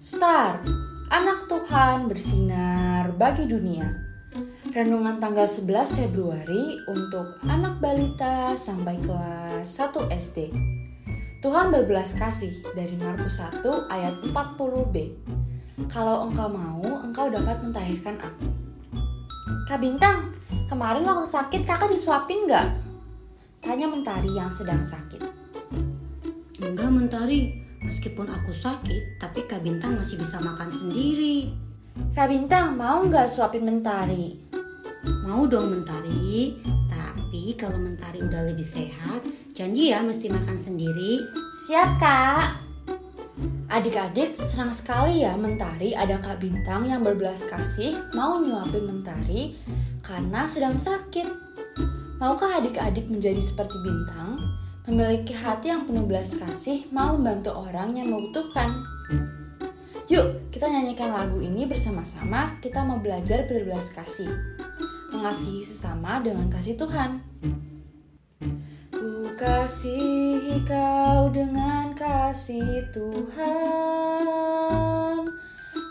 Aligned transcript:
Star, 0.00 0.64
anak 1.12 1.44
Tuhan 1.44 2.08
bersinar 2.08 3.12
bagi 3.20 3.44
dunia. 3.44 3.84
Renungan 4.72 5.20
tanggal 5.20 5.44
11 5.44 5.92
Februari 5.92 6.80
untuk 6.88 7.36
anak 7.44 7.84
balita 7.84 8.56
sampai 8.56 8.96
kelas 9.04 9.68
1 9.68 10.08
SD. 10.08 10.56
Tuhan 11.44 11.68
berbelas 11.68 12.16
kasih 12.16 12.64
dari 12.72 12.96
Markus 12.96 13.44
1 13.44 13.60
ayat 13.92 14.16
40b. 14.24 14.96
Kalau 15.92 16.32
engkau 16.32 16.48
mau, 16.48 16.80
engkau 17.04 17.28
dapat 17.28 17.60
mentahirkan 17.60 18.24
aku. 18.24 18.48
Kak 19.68 19.84
Bintang, 19.84 20.32
kemarin 20.72 21.04
waktu 21.04 21.28
sakit 21.28 21.68
kakak 21.68 21.92
disuapin 21.92 22.48
nggak? 22.48 22.72
Tanya 23.60 23.84
Mentari 23.84 24.32
yang 24.32 24.48
sedang 24.48 24.80
sakit. 24.80 25.20
Enggak 26.64 26.88
Mentari, 26.88 27.59
meskipun 27.84 28.28
aku 28.28 28.52
sakit, 28.52 29.20
tapi 29.20 29.44
Kak 29.48 29.64
Bintang 29.64 29.96
masih 29.96 30.20
bisa 30.20 30.40
makan 30.40 30.68
sendiri. 30.72 31.52
Kak 32.14 32.30
Bintang, 32.30 32.76
mau 32.76 33.04
nggak 33.04 33.28
suapin 33.28 33.64
Mentari? 33.64 34.40
Mau 35.24 35.48
dong 35.48 35.72
Mentari, 35.72 36.56
tapi 36.88 37.56
kalau 37.56 37.80
Mentari 37.80 38.20
udah 38.20 38.52
lebih 38.52 38.64
sehat, 38.64 39.24
janji 39.56 39.92
ya 39.92 40.04
mesti 40.04 40.28
makan 40.28 40.58
sendiri. 40.60 41.20
Siap 41.66 41.90
kak. 42.00 42.70
Adik-adik 43.70 44.34
senang 44.42 44.74
sekali 44.74 45.22
ya 45.22 45.38
Mentari 45.38 45.94
ada 45.94 46.18
Kak 46.18 46.42
Bintang 46.42 46.90
yang 46.90 47.06
berbelas 47.06 47.46
kasih 47.46 47.94
mau 48.18 48.42
nyuapin 48.42 48.82
Mentari 48.82 49.54
karena 50.02 50.50
sedang 50.50 50.74
sakit. 50.74 51.30
Maukah 52.18 52.58
adik-adik 52.58 53.06
menjadi 53.06 53.38
seperti 53.38 53.78
Bintang? 53.86 54.34
Memiliki 54.90 55.30
hati 55.30 55.70
yang 55.70 55.86
penuh 55.86 56.02
belas 56.02 56.34
kasih 56.34 56.82
mau 56.90 57.14
membantu 57.14 57.54
orang 57.54 57.94
yang 57.94 58.10
membutuhkan. 58.10 58.74
Yuk, 60.10 60.50
kita 60.50 60.66
nyanyikan 60.66 61.14
lagu 61.14 61.38
ini 61.38 61.62
bersama-sama. 61.62 62.58
Kita 62.58 62.82
mau 62.82 62.98
belajar 62.98 63.46
berbelas 63.46 63.94
kasih. 63.94 64.26
Mengasihi 65.14 65.62
sesama 65.62 66.18
dengan 66.18 66.50
kasih 66.50 66.74
Tuhan. 66.74 67.22
Ku 68.90 69.30
kasihi 69.38 70.58
kau 70.66 71.30
dengan 71.30 71.94
kasih 71.94 72.82
Tuhan 72.90 74.26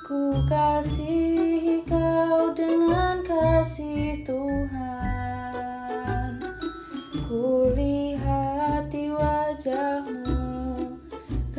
Ku 0.04 0.36
kasihi 0.52 1.88
kau 1.88 2.52
dengan 2.52 3.24
kasih 3.24 4.28
Tuhan 4.28 4.89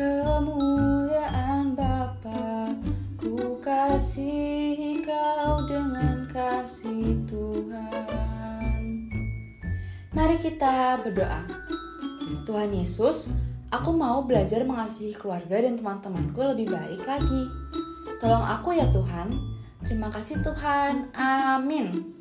kemuliaan 0.00 1.76
Bapa 1.76 2.72
Ku 3.20 3.60
kasihi 3.60 5.04
kau 5.04 5.68
dengan 5.68 6.24
kasih 6.32 7.20
Tuhan 7.28 8.40
Mari 10.10 10.36
kita 10.36 11.00
berdoa. 11.00 11.48
Tuhan 12.44 12.76
Yesus, 12.76 13.32
aku 13.72 13.96
mau 13.96 14.20
belajar 14.26 14.60
mengasihi 14.68 15.16
keluarga 15.16 15.64
dan 15.64 15.80
teman-temanku 15.80 16.36
lebih 16.44 16.68
baik 16.68 17.08
lagi. 17.08 17.48
Tolong 18.20 18.44
aku 18.44 18.76
ya 18.76 18.84
Tuhan. 18.92 19.32
Terima 19.80 20.12
kasih 20.12 20.44
Tuhan. 20.44 21.08
Amin. 21.16 22.19